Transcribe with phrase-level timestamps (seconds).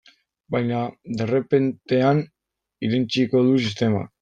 [0.53, 0.79] Baina
[1.19, 2.23] derrepentean
[2.89, 4.13] irentsiko du sistemak.